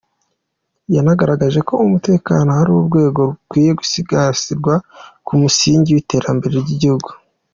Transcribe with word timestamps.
Yanagaragaje 0.95 1.59
ko 1.67 1.73
umutekano 1.85 2.49
ari 2.61 2.71
urwego 2.79 3.19
rukwiye 3.29 3.71
gusigasirwa 3.79 4.73
nk’umusingi 5.23 5.89
w’iterambere 5.91 6.55
ry’igihugu. 6.65 7.09